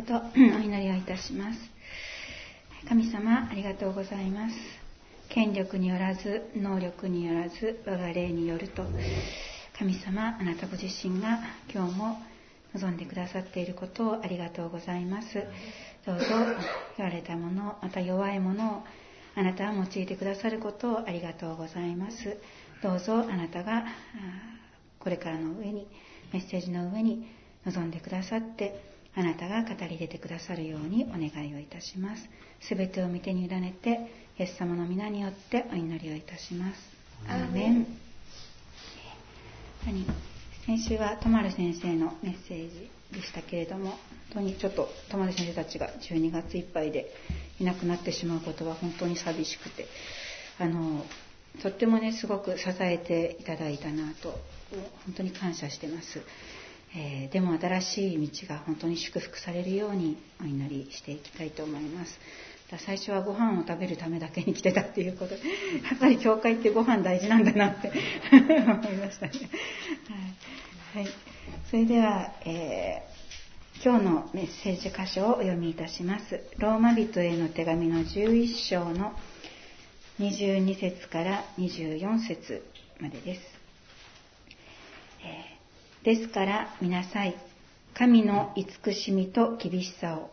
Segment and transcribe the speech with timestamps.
[0.00, 1.58] ことお祈りをいたします。
[2.88, 4.54] 神様ありがとうございます。
[5.28, 8.82] 権力によらず能力によらず我が霊によると
[9.78, 11.40] 神様あなたご自身が
[11.70, 12.18] 今日も
[12.72, 15.44] 望んでくださっていることをありがとうございます。
[16.06, 16.24] どうぞ
[16.96, 18.82] 言われたものまた弱いものを
[19.34, 22.38] あなたは用いてくださることをありがとうございます。
[22.82, 23.84] どうぞあなたが
[24.98, 25.86] これからの上に
[26.32, 27.28] メッセージの上に
[27.66, 32.28] 望んでくださってあなたが語り出てくださるようにお願いをいたします。
[32.60, 36.80] すべてを見てに委ねて、イエス様の皆によってお祈りをいたします。
[37.28, 37.86] アーメン。
[40.66, 43.98] 先週はトマル先生のメッセージでしたけれども、本
[44.34, 47.10] 当にちょっとトマル先生たちが12月いっぱいで
[47.58, 49.86] いなくなってしまうことは本当に寂しくて、
[50.58, 51.04] あの、
[51.62, 54.38] とってもね、すごく支えていただいたなと、
[55.06, 56.20] 本当に感謝してます。
[56.94, 62.18] えー、でも新しい道が本当に祝福されるようにお祈りしていきたいと思います。
[62.78, 65.34] 最初はご飯を食べるためだけに来てたっていうこと。
[65.34, 65.40] で
[65.90, 67.90] やっぱり教会ってご飯大事なんだなって。
[68.30, 69.32] 思いましたね、
[70.94, 71.08] はい、
[71.70, 76.40] それでは、えー、今日のメッセージ箇所をお読みいたします。
[76.58, 79.18] ローマ人への手紙の11章の
[80.20, 82.64] 22節から24節
[83.00, 83.40] までです、
[85.24, 85.59] えー
[86.02, 87.36] ですから見なさい。
[87.94, 90.30] 神の慈しみと厳しさを。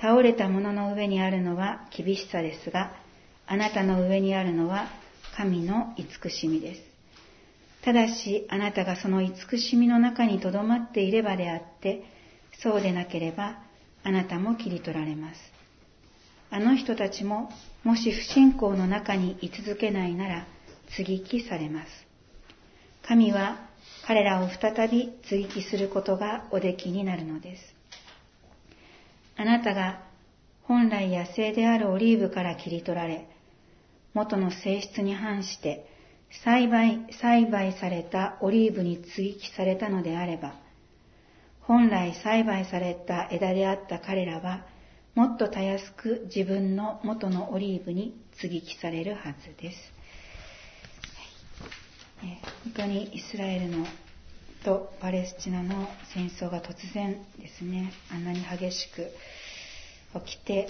[0.00, 2.92] 倒れた者の上にあるのは厳しさですが、
[3.46, 4.88] あなたの上にあるのは
[5.36, 6.82] 神の慈しみです。
[7.82, 12.02] ただし、あなたがその慈しみの中に留まっていればであって、
[12.60, 13.58] そうでなければ、
[14.02, 15.40] あなたも切り取られます。
[16.50, 17.50] あの人たちも、
[17.84, 20.46] もし不信仰の中に居続けないなら、
[20.96, 21.88] 接ぎ木されます。
[23.06, 23.65] 神は
[24.06, 27.62] 彼らを再び追記することがおできになるのです。
[29.36, 30.00] あなたが
[30.62, 33.28] 本来野生であるオリーブから切り取られ、
[34.14, 35.88] 元の性質に反して
[36.44, 40.54] 栽培、栽培されたオリーブに接ぎ木されたのであれば、
[41.60, 44.66] 本来栽培された枝であった彼らは、
[45.16, 49.95] もっとたやすく自分の元のオリーブに接ぎ木されるはずです。
[52.64, 53.86] 本当にイスラエルの
[54.64, 59.06] とパレスチナの戦争が突然ですねあんなに激しく
[60.26, 60.68] 起きて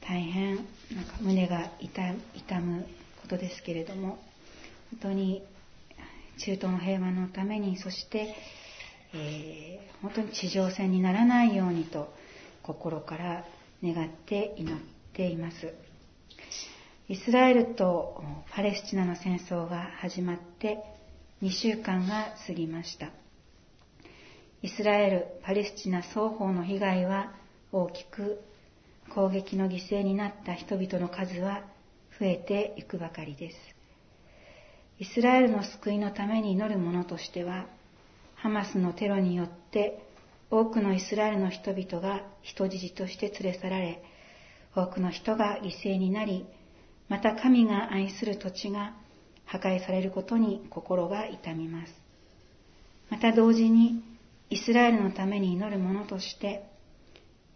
[0.00, 0.64] 大変なん
[1.04, 2.86] か胸が痛む
[3.22, 4.18] ことですけれども
[4.92, 5.42] 本当に
[6.38, 8.34] 中東の平和のためにそして、
[9.14, 12.12] えー、本当に地上戦にならないようにと
[12.62, 13.44] 心から
[13.82, 14.80] 願って祈っ
[15.12, 15.74] ています。
[17.12, 20.82] イスラエルとパレスチナの戦争が始まって
[21.42, 23.10] 2週間が過ぎました。
[24.62, 27.34] イスラエル、パレスチナ双方の被害は
[27.70, 28.40] 大きく、
[29.14, 31.64] 攻撃の犠牲になった人々の数は
[32.18, 33.56] 増えていくばかりです。
[34.98, 37.66] イスラエルの救いのために祈る者としては、
[38.36, 40.02] ハマスのテロによって
[40.50, 44.02] 多くのイスラエルの人々が人質として連れ去られ、
[44.74, 46.46] 多くの人が犠牲になり、
[47.12, 48.94] また神が愛する土地が
[49.44, 51.92] 破壊されることに心が痛みます。
[53.10, 54.02] また同時に
[54.48, 56.64] イスラエルのために祈る者として、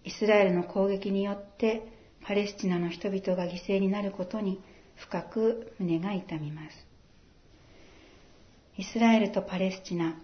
[0.04, 1.90] イスラエルの攻撃によって
[2.26, 4.60] パレスチナの人々が犠牲になることに
[4.94, 6.86] 深く胸が痛みます。
[8.76, 10.18] イスラエルとパレスチナ、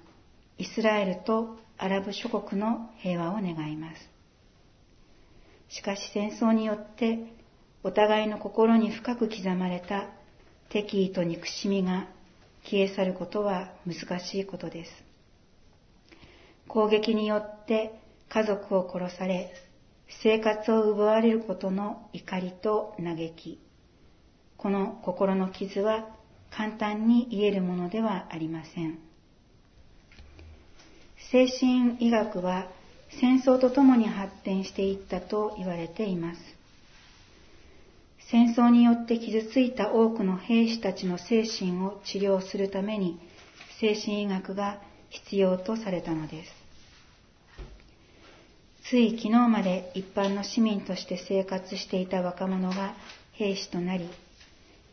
[0.59, 4.10] イスラエルとアラブ諸国の平和を願います。
[5.70, 7.41] しかし戦争によって
[7.84, 10.06] お互いの心に深く刻まれた
[10.69, 12.06] 敵意と憎しみが
[12.65, 14.91] 消え去ることは難しいことです。
[16.69, 17.98] 攻撃によって
[18.28, 19.53] 家族を殺され、
[20.22, 23.60] 生活を奪われることの怒りと嘆き。
[24.56, 26.06] この心の傷は
[26.50, 28.99] 簡単に癒えるものではありません。
[31.32, 32.69] 精神医学は
[33.20, 36.62] 戦争とともに発展していったと言われています。
[38.32, 43.20] 戦争によって傷ついた多くの兵士たちの精神を治療するために
[43.79, 44.81] 精神医学が
[45.11, 46.50] 必要とされたのです。
[48.88, 52.94] つい昨日まで一般の市民として生活していた若者が
[53.32, 54.08] 兵士となり、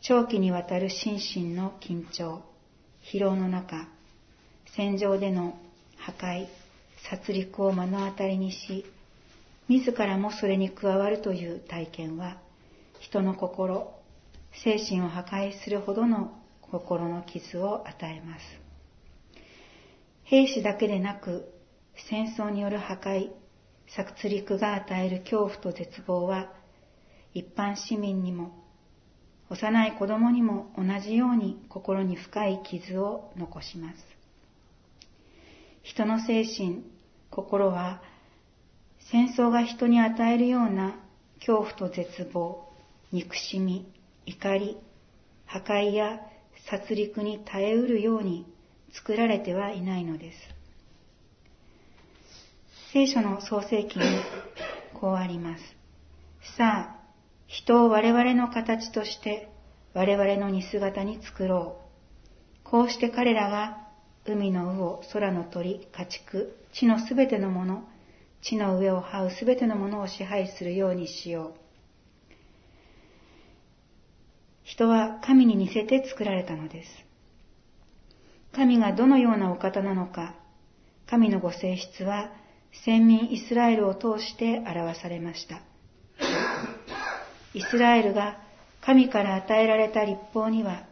[0.02, 2.42] 長期にわたる心身の緊張、
[3.10, 3.88] 疲労の中、
[4.76, 5.58] 戦場での
[5.96, 6.46] 破壊、
[7.08, 8.84] 殺戮を目の当たりにし、
[9.66, 12.36] 自らもそれに加わるという体験は、
[13.00, 13.92] 人の心、
[14.64, 16.32] 精神を破壊するほどの
[16.62, 18.44] 心の傷を与えます。
[20.24, 21.52] 兵士だけでなく、
[22.08, 23.30] 戦争による破壊、
[23.88, 26.52] 殺戮が与える恐怖と絶望は
[27.34, 28.52] 一般市民にも
[29.48, 33.98] 幼い子供にも同じように心に深い傷を残します。
[35.82, 36.84] 人の精神、
[37.30, 38.00] 心は
[39.10, 40.94] 戦争が人に与えるような
[41.40, 42.69] 恐怖と絶望、
[43.12, 43.92] 憎しみ、
[44.26, 44.78] 怒り、
[45.46, 46.20] 破壊や
[46.68, 48.46] 殺戮に耐えうるように
[48.92, 50.38] 作られてはいないのです。
[52.92, 54.04] 聖書の創世記に
[54.94, 55.62] こうあります。
[56.56, 57.00] さあ、
[57.46, 59.48] 人を我々の形として
[59.92, 61.80] 我々の似姿に作ろ
[62.64, 62.68] う。
[62.68, 63.88] こうして彼らが
[64.24, 67.88] 海の魚、空の鳥、家畜、地のすべてのもの、
[68.42, 71.60] 地の上を這うすべてのものを支配するようにしよう。
[74.70, 76.88] 人は神に似せて作られたのです。
[78.52, 80.36] 神がどのようなお方なのか、
[81.08, 82.30] 神のご性質は
[82.84, 85.60] 先民イスラエルを通して表されました。
[87.52, 88.38] イスラエルが
[88.80, 90.86] 神から与えられた立法には、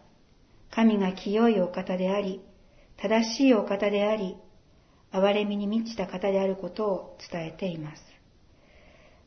[0.72, 2.40] 神が清いお方であり、
[2.96, 4.36] 正しいお方であり、
[5.12, 8.02] 憐れみに満ちた方であることを伝えています。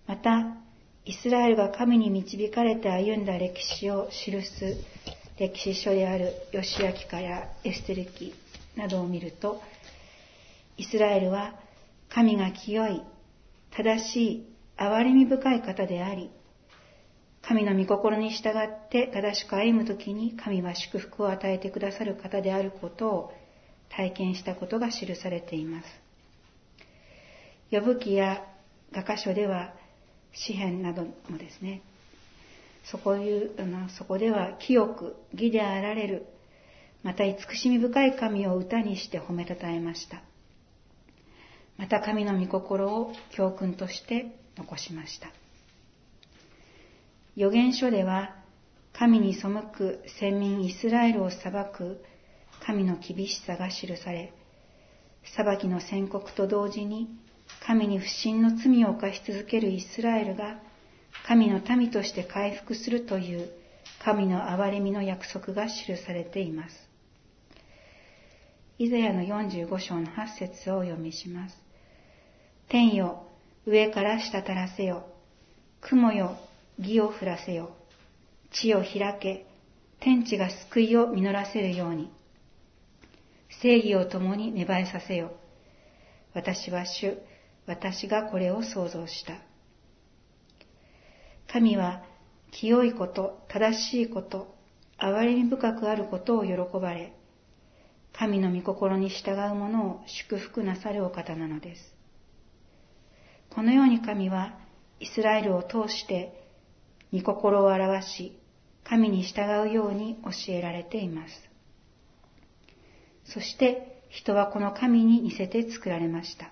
[0.07, 0.57] また、
[1.05, 4.77] イスラエルが神に導かれて歩んだ歴史を記す
[5.37, 8.35] 歴史書であるヨシア記家やエステル記
[8.75, 9.59] などを見ると、
[10.77, 11.55] イスラエルは
[12.09, 13.01] 神が清い、
[13.75, 14.45] 正しい、
[14.77, 16.29] 憐れみ深い方であり、
[17.41, 23.33] 神の御心に従って正しく歩むときに神は祝福を与えてくださる方であることを
[23.89, 25.87] 体験したことが記されています。
[27.71, 28.45] 呼ぶ記や
[28.91, 29.73] 画家書では
[30.33, 31.81] 詩篇などもですね、
[32.85, 36.25] そこいうあのそこでは清く義であられる、
[37.03, 40.21] また慈しみ深い神を歌にして褒めたたえました。
[41.77, 45.31] また神の御心を教訓として残しました。
[47.35, 48.35] 預言書では
[48.93, 52.03] 神に背く先民イスラエルを裁く
[52.65, 54.33] 神の厳しさが記され、
[55.35, 57.07] 裁きの宣告と同時に
[57.65, 60.59] 神に不信の罪を犯し続けるイスラエルが
[61.27, 63.49] 神の民として回復するという
[64.03, 66.75] 神の憐れみの約束が記されています。
[68.79, 71.55] イザヤの45章の8節をお読みします。
[72.67, 73.27] 天よ、
[73.65, 75.05] 上から滴らせよ。
[75.81, 76.37] 雲よ、
[76.79, 77.75] 義を降らせよ。
[78.51, 79.45] 地を開け、
[79.99, 82.11] 天地が救いを実らせるように。
[83.61, 85.31] 正義を共に芽生えさせよ。
[86.33, 87.17] 私は主、
[87.65, 89.35] 私がこれを創造した。
[91.51, 92.03] 神は
[92.51, 94.55] 清いこと、正しいこと、
[94.97, 97.13] 憐れみ深くあることを喜ばれ、
[98.13, 101.81] 神の御心に従う者を祝福なさるお方なのです。
[103.49, 104.57] このように神は
[104.99, 106.47] イスラエルを通して
[107.11, 108.39] 御心を表し、
[108.83, 111.33] 神に従うように教えられています。
[113.25, 116.51] そして人はこの神に似せて作られました。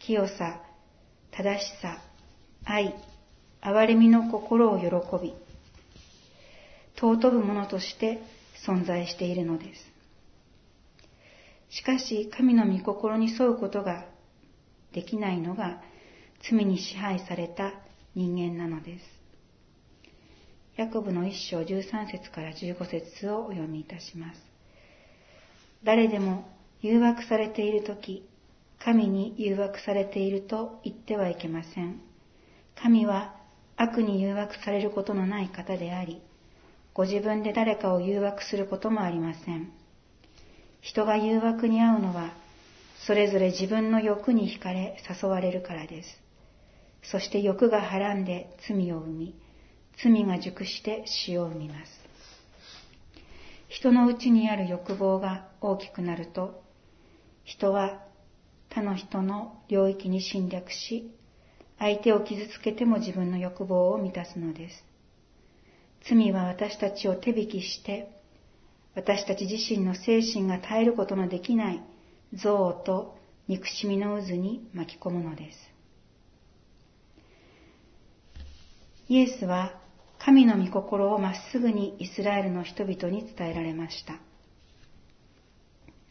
[0.00, 0.60] 清さ、
[1.30, 1.98] 正しさ、
[2.64, 2.94] 愛、
[3.60, 4.86] 憐れみの心を喜
[5.22, 5.34] び、
[6.96, 8.20] 尊ぶものとして
[8.66, 9.98] 存在しているのです。
[11.70, 14.06] しかし、神の御心に沿うことが
[14.92, 15.82] できないのが
[16.48, 17.72] 罪に支配された
[18.14, 19.04] 人間なのです。
[20.76, 24.40] ヤコブの一章13節から15節をお読みいたします。
[25.84, 26.48] 誰でも
[26.80, 28.28] 誘惑されているとき、
[28.84, 32.00] 神に誘惑されていると言ってはいけません。
[32.80, 33.34] 神は
[33.76, 36.20] 悪に誘惑されることのない方であり、
[36.94, 39.72] ご自分で誰かを誘惑することもありません。
[40.80, 42.32] 人が誘惑に遭うのは、
[43.06, 46.08] それぞれ自分の欲に惹かれ誘われるからです。
[47.02, 49.34] そして欲がはらんで罪を生み、
[50.02, 52.08] 罪が熟して死を生みます。
[53.68, 56.62] 人のうちにある欲望が大きくなると、
[57.44, 58.02] 人は
[58.78, 61.10] 他の人の領域に侵略し、
[61.80, 64.84] 相手を傷つけても自分の欲望を満たすのです。
[66.08, 68.08] 罪は私たちを手引きして、
[68.94, 71.82] 私たち自身の精神が耐えることのできない
[72.32, 73.18] 憎悪と
[73.48, 75.58] 憎しみの渦に巻き込むのです。
[79.08, 79.80] イエスは
[80.20, 84.20] 神の御心をまっすぐにイスラエルの人々に伝えられました。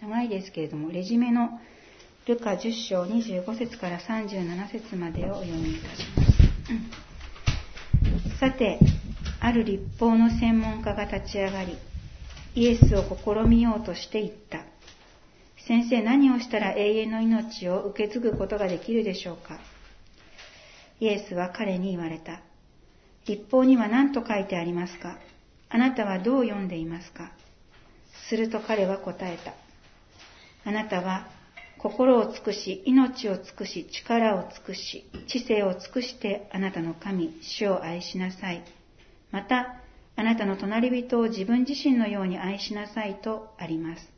[0.02, 1.62] 長いですけれども、レジメの
[2.28, 6.24] ルカ10章25節から37節までをお読みいたしま
[8.34, 8.40] す。
[8.40, 8.80] さて、
[9.40, 11.78] ある立法の専門家が立ち上がり、
[12.54, 14.66] イエスを試みようとして言った。
[15.66, 19.60] 先生何をしたら永遠の命を受け継ぐことができるでしょうか
[21.00, 22.42] イエスは彼に言われた。
[23.26, 25.18] 立法には何と書いてありますか
[25.70, 27.32] あなたはどう読んでいますか
[28.30, 29.54] すると彼は答えた。
[30.70, 31.37] あなたは
[31.88, 38.62] 心を尽くし、命を尽くし、力を尽くし、知性を尽くしてあなたの神、主を愛しなさい。
[39.32, 39.80] また、
[40.18, 44.12] あなたの隣人を自分自身のように愛しなさいとあります。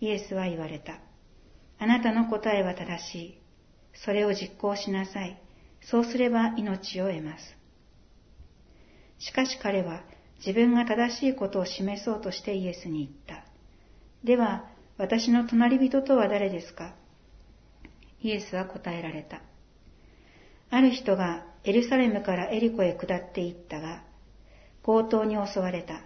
[0.00, 0.98] イエスは言われた。
[1.78, 3.38] あなたの答えは正しい。
[4.04, 5.40] それを実行しなさい。
[5.82, 7.56] そうすれば命を得ます。
[9.18, 10.02] しかし彼は
[10.38, 13.46] 自分が正しいことを示そうとしてイエスに言った。
[14.24, 16.94] では、私の隣人とは誰ですか？
[18.20, 19.40] イエスは答えられた。
[20.70, 24.04] ある人がエルサレムからエリコへ下って行ったが、
[24.84, 26.02] 強盗に襲われた。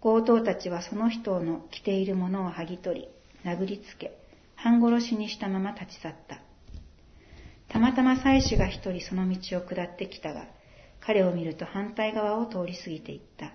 [0.00, 3.08] 強盗たちはその人の着ているものを剥ぎ取り、
[3.44, 4.18] 殴りつけ、
[4.56, 6.40] 半殺しにしたまま立ち去った。
[7.68, 10.46] たまたま妻子が一人その道を下ってきたが、
[10.98, 13.52] 彼を見ると反対側を通り過ぎていった。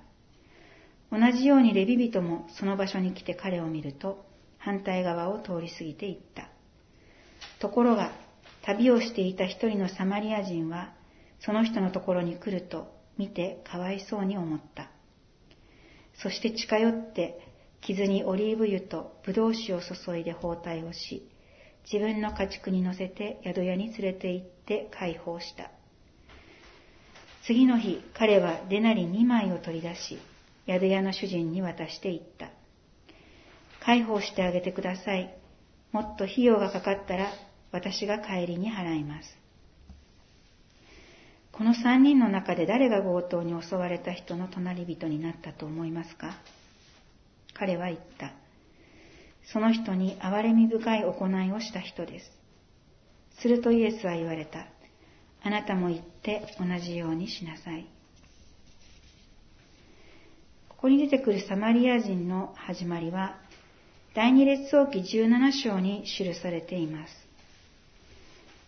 [1.12, 4.31] 同じようにレビ人もその場所に来て彼を見ると
[4.64, 6.50] 反対側を通り過ぎていった。
[7.60, 8.12] ところが、
[8.64, 10.94] 旅をしていた一人のサマリア人は、
[11.40, 12.88] その人のところに来ると
[13.18, 14.92] 見てかわいそうに思った。
[16.22, 17.40] そして近寄って
[17.82, 21.28] 傷にオリーブ油とブドウ酒を注いで包帯をし、
[21.92, 25.72] 自分の家畜に乗せて宿屋に連れて行って解放した。
[27.48, 30.20] 次の日、彼はデナリ2枚を取り出し、
[30.68, 32.52] 宿屋の主人に渡していった。
[33.84, 35.36] 解放してあげてください。
[35.92, 37.32] もっと費用がかかったら
[37.72, 39.38] 私が帰りに払います。
[41.52, 46.38] この三人の中で誰が強盗に襲われた人の隣人になったと思いますか？
[47.54, 48.32] 彼は言った。
[49.52, 52.32] その人に憐れみ深い行いをした人です。
[53.42, 54.68] するとイエスは言われた。
[55.44, 57.88] あなたも言って同じようにしなさい。
[60.70, 63.38] ここに出てくるサマリア人の始まりは、
[64.14, 67.14] 第二列王記17章に記されています。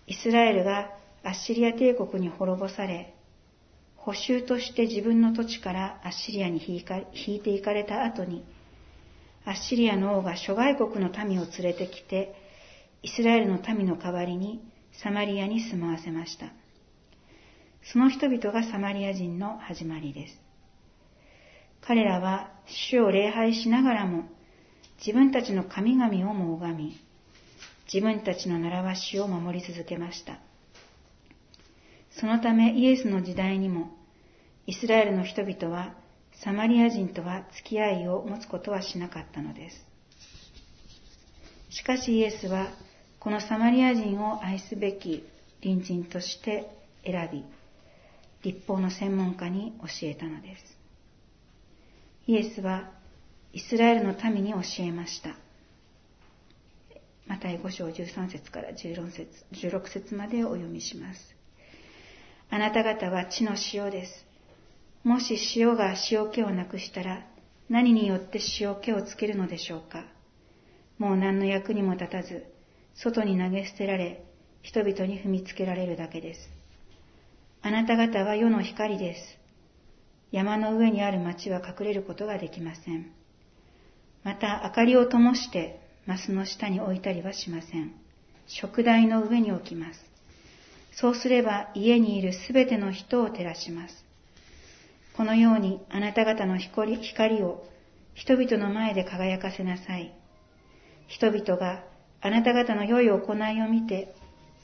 [0.08, 3.14] イスラエルがアッシリア帝国に滅ぼされ、
[3.98, 8.46] 補修として自分の土地からアッシリアに引いていかれた後に、
[9.44, 12.34] アッシリアの王が諸外国の民を連れてきて、
[13.02, 14.62] イスラエルの民の代わりに
[14.94, 16.54] サマリアに住まわせました。
[17.92, 20.40] その人々がサマリア人の始まりです。
[21.82, 24.24] 彼らは主を礼拝しながらも
[25.06, 26.98] 自分たちの神々をも拝み、
[27.94, 30.40] 自分たちの習わしを守り続けました。
[32.12, 33.92] そのためイエスの時代にも
[34.66, 35.94] イスラエルの人々は
[36.32, 39.86] サマリア人とは付き合いを持つことはしなかったのです。
[41.70, 42.68] しかしイエスは
[43.20, 45.26] このサマリア人を愛すべき
[45.62, 46.70] 隣人として
[47.04, 47.44] 選び、
[48.42, 50.78] 立法の専門家に教えたのです。
[52.28, 53.03] イエスは
[53.54, 55.38] イスラエルの民に教えました。
[57.28, 61.20] マタイ5章13節から16節 ,16 節までお読みします。
[62.50, 64.26] あなた方は地の塩です。
[65.04, 67.28] もし塩が塩気をなくしたら
[67.70, 70.04] 何によって塩気をつけるのでしょうか
[70.98, 72.46] もう何の役にも立たず、
[72.96, 74.24] 外に投げ捨てられ、
[74.64, 76.50] 人々に踏みつけられるだけです。
[77.62, 79.38] あなた方は世の光です。
[80.32, 83.12] 山の上にある町は隠れることができません。
[84.24, 87.94] また、明かりを灯して、マスの下に置いたりはしません。
[88.48, 90.00] 食台の上に置きます。
[90.96, 94.06] そうすれば家にいるすべての人を照らします。
[95.15, 96.98] このようにあなた方の光
[97.44, 97.65] を
[98.13, 100.13] 人々の前で輝かせなさい。
[101.08, 101.84] 人々が
[102.22, 104.13] あなた方の良い行いを見て、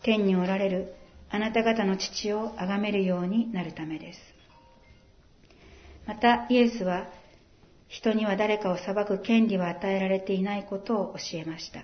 [0.04, 0.94] 天におられる
[1.30, 4.20] あなた方の父を崇めるようになるためです。
[6.08, 7.08] また、イエスは、
[7.90, 11.84] 人には誰かを裁く権利は与えられていないことを教えました。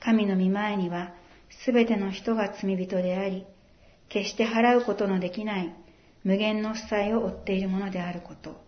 [0.00, 1.14] 神の御前には、
[1.64, 3.46] すべての人が罪人であり、
[4.08, 5.72] 決して払うことのできない
[6.24, 8.60] 無限の負債を負っているものであること。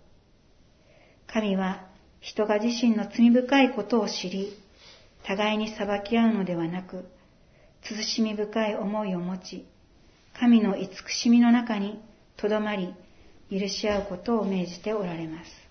[1.26, 1.84] 神は
[2.20, 4.56] 人が自身の罪深いことを知り、
[5.24, 7.06] 互いに裁き合うのではなく、
[7.82, 9.66] 慎み深い思いを持ち、
[10.38, 12.00] 神の慈しみの中に
[12.36, 12.94] とどまり、
[13.50, 15.67] 許し合うことを命じておられます。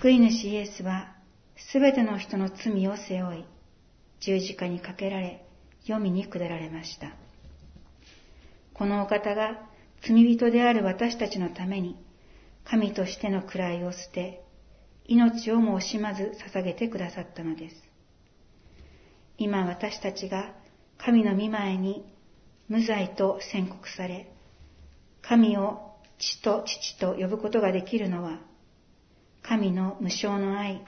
[0.00, 1.14] 救い主イエスは、
[1.56, 3.44] すべての人の罪を背負い、
[4.20, 5.44] 十字架にかけられ、
[5.84, 7.14] 黄泉に下られました。
[8.74, 9.60] このお方が
[10.02, 11.96] 罪人である私たちのために、
[12.64, 14.42] 神としての位を捨て、
[15.06, 17.76] 命をも惜しまず捧げてくださったのです。
[19.38, 20.54] 今私たちが
[20.98, 22.04] 神の御前に
[22.68, 24.30] 無罪と宣告され、
[25.22, 28.38] 神を父と父と呼ぶことができるのは、
[29.42, 30.84] 神の無償の愛、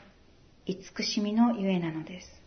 [0.67, 2.43] 慈しみのゆえなのです。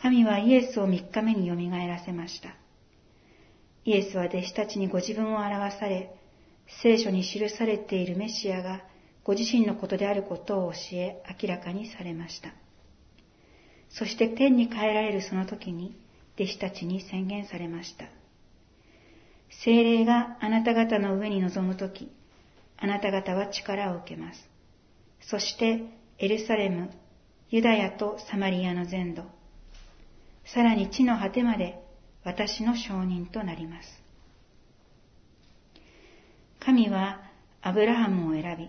[0.00, 2.54] 神はイエスを三日目によみがえらせました。
[3.84, 6.14] イエスは弟子たちにご自分を表され、
[6.82, 8.82] 聖書に記されているメシアが
[9.24, 12.52] ご自身のことであることを教え明らかにされました。
[13.90, 15.96] そして天に帰られるその時に
[16.36, 18.04] 弟子たちに宣言されました。
[19.64, 22.12] 精霊があなた方の上に臨む時、
[22.80, 24.38] あなた方は力を受けます。
[25.20, 25.82] そして
[26.18, 26.90] エルサレム、
[27.50, 29.22] ユダヤとサマリアの全土、
[30.44, 31.82] さらに地の果てまで
[32.24, 33.88] 私の証人となります。
[36.60, 37.20] 神は
[37.62, 38.68] アブラハムを選び、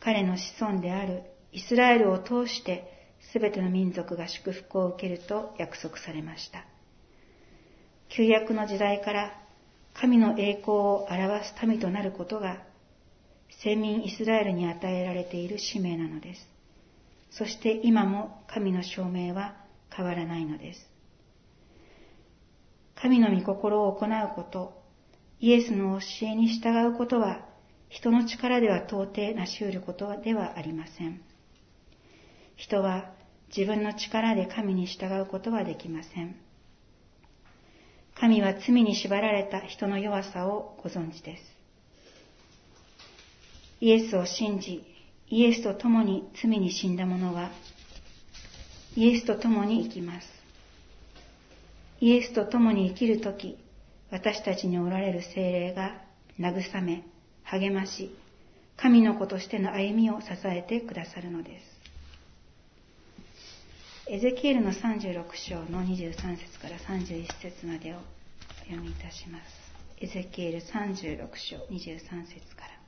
[0.00, 1.22] 彼の子孫である
[1.52, 6.64] イスラエルを通してすべての民族が祝福を受けると約束されました。
[8.08, 9.32] 旧約の時代から
[9.94, 12.62] 神の栄光を表す民となることが
[13.60, 16.48] 先民イスラエルに与えられている使命なのです。
[17.30, 19.56] そして今も神の証明は
[19.94, 20.92] 変わらないのです。
[22.94, 24.82] 神の御心を行うこと、
[25.40, 27.44] イエスの教えに従うことは、
[27.88, 31.20] 人の力では到底成し得ることではありません。
[32.56, 33.10] 人は
[33.54, 36.36] 自分の力で神に従うことはできません。
[38.14, 41.51] 神は罪に縛られた人の弱さをご存知です。
[43.82, 44.84] イエスを信じ、
[45.28, 47.50] イエスと共に罪に死んだ者は、
[48.94, 50.28] イエスと共に生きます。
[52.00, 53.58] イエスと共に生きるとき、
[54.12, 56.00] 私たちにおられる精霊が
[56.38, 57.02] 慰め、
[57.42, 58.16] 励まし、
[58.76, 61.64] 神の子としての歩みを支えてくださるのです。
[64.06, 68.00] エゼキエルの36章の23節から31節までをお
[68.66, 69.44] 読みいたします。
[69.98, 72.81] エゼキエル36章23節から。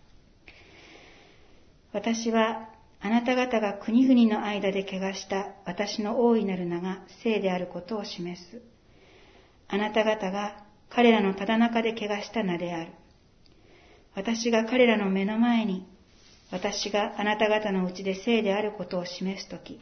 [1.94, 8.60] 私はあなた方が国々の間で汚した私の大いなる名が聖であることを示す。
[9.68, 10.56] あなた方が
[10.90, 12.90] 彼らのただ中で汚した名である。
[14.16, 15.86] 私が彼らの目の前に、
[16.50, 19.80] 私があなた方のうちで聖であることを示すとき、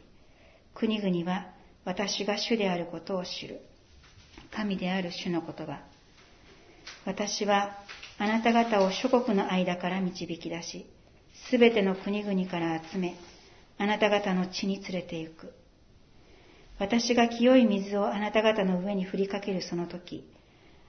[0.75, 1.46] 国々は
[1.87, 3.62] 私が主であることを知る。
[4.51, 5.81] 神である主の言葉。
[7.07, 7.79] 私は
[8.18, 10.87] あなた方を諸国の間から導き出し、
[11.53, 13.15] すべての国々から集め、
[13.77, 15.53] あなた方の地に連れて行く。
[16.79, 20.27] 私が清い水をあなた方の上に振りかけるその時、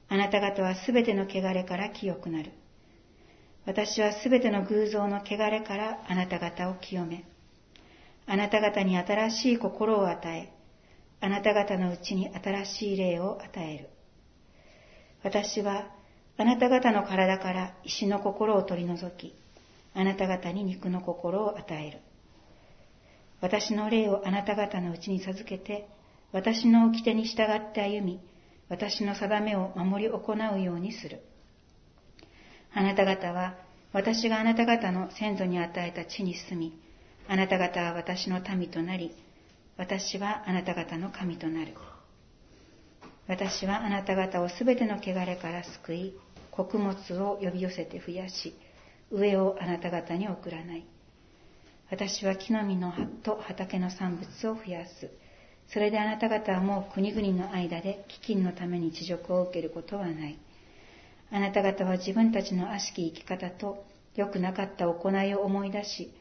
[0.08, 2.54] あなた方はすべての汚れから清くなる。
[3.66, 7.26] 私はすべての偶像の汚れからあなた方を清め、
[8.26, 10.54] あなた方に新しい心を与え、
[11.20, 13.90] あなた方のうちに新しい霊を与える。
[15.26, 15.90] 私は
[16.38, 19.36] あなた方の体から石の心を取り除き、
[19.96, 22.00] あなた方に肉の心を与える。
[23.42, 25.88] 私の霊をあなた方のうちに授けて、
[26.32, 28.20] 私の掟に従って歩み、
[28.70, 31.22] 私の定めを守り行うようにする。
[32.74, 33.56] あなた方は、
[33.92, 36.80] 私があなた方の先祖に与えた地に住み、
[37.28, 39.14] あなた方は私の民となり、
[39.78, 41.74] 私はあなた方の神となる。
[43.28, 46.14] 私はあなた方をすべての汚れから救い、
[46.52, 48.56] 穀物を呼び寄せて増やし、
[49.14, 50.86] 上をあなた方に送らない。
[51.92, 55.12] 私は木の実の葉と畑の産物を増やす。
[55.68, 60.40] それであなた方はもう国々の間で飢饉のために地獄を受けることはない。
[61.32, 66.12] あなた方は自分たちの悪しき生き方と良くなかった行いを思い出し、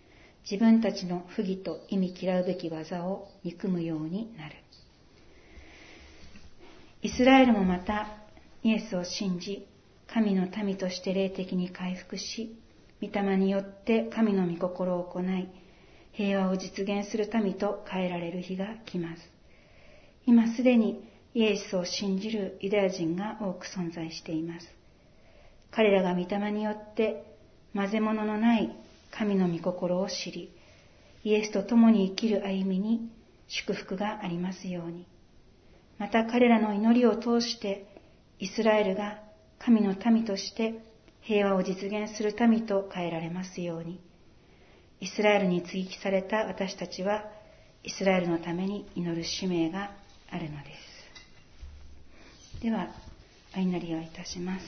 [0.51, 4.57] 自分たちの不義と意味嫌うべき技を憎むようになる。
[7.03, 8.09] イスラエルもまた
[8.63, 9.67] イエスを信じ、
[10.07, 12.57] 神の民として霊的に回復し、
[13.03, 15.49] 御霊によって神の御心を行い、
[16.13, 19.23] 平和を実現する民と変えられる日が来ます。
[20.25, 21.03] 今すでに
[21.35, 24.69] イエスを信じるユダヤ人が多く存在しています。
[25.73, 27.25] 彼らが御霊によって
[27.75, 28.77] 混ぜ物のない
[29.11, 30.55] 神の御心を知り、
[31.25, 33.11] イエスと共に生きる歩みに
[33.49, 35.07] 祝福がありますように。
[35.99, 37.85] また彼らの祈りを通して
[38.39, 39.19] イスラエルが
[39.59, 40.92] 神の民として
[41.23, 44.01] 平和を実現する民と変えられますように。
[45.01, 47.25] イスラエルに追記された私たちは、
[47.83, 49.93] イスラエルのために祈る使命が
[50.31, 50.71] あるので
[52.55, 52.63] す。
[52.63, 52.89] では、
[53.57, 54.65] お祈りをいたします。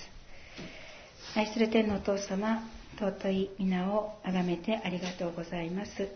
[1.37, 2.62] 愛する天のお父様、
[2.99, 6.09] 尊い皆をあがめてありがとうございます。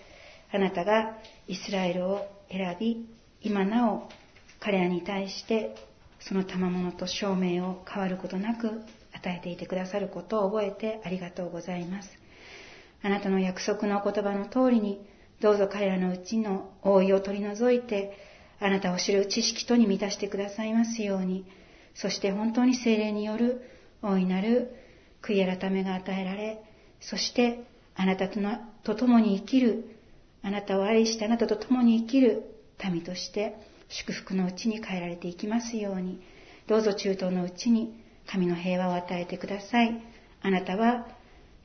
[0.53, 3.09] あなたがイスラエルを選び、
[3.43, 4.09] 今なお
[4.61, 5.75] 彼らに対して
[6.21, 8.83] その賜物と証明を変わることなく
[9.19, 12.09] 与えていてくださることを覚えてありがとうございます。
[13.03, 15.01] あなたの約束の言葉の通りに、
[15.41, 18.17] どうぞ彼らのうちの覆いを取り除いて、
[18.61, 21.45] あなたを知る知識とに満たしてくださいますように、
[21.95, 23.63] そして本当に精霊による
[24.03, 24.75] 大いなる
[25.23, 26.61] 悔い改めが与えられ、
[27.01, 29.97] そしてあなたとのと共に生きる、
[30.43, 32.43] あなたを愛してあなたと共に生きる
[32.93, 33.57] 民として
[33.89, 36.21] 祝福のうちに変えられていきますように、
[36.67, 40.01] どうぞ中東のうちに神の平和を与えてください。
[40.43, 41.07] あなたは、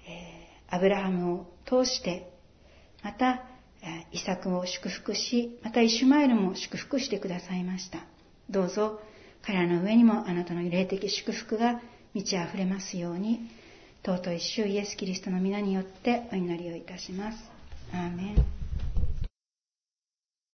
[0.08, 2.32] えー、アブラハムを通して、
[3.04, 3.44] また、
[4.12, 8.00] イサクを祝福し、またイシュマエルも祝福してくださいました。
[8.50, 9.02] どうぞ、
[9.42, 11.82] 彼らの上にもあなたの霊的祝福が
[12.14, 13.42] 満ち溢れますように、
[14.06, 17.38] 尊い主イエス・キリストの皆によってお祈りをいたします。
[17.92, 18.63] アーメン